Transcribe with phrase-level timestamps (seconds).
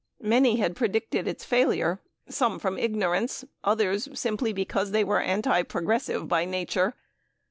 [0.23, 6.25] Many had predicted its failure, some from ignorance, others simply because they were anti progressives
[6.25, 6.95] by nature.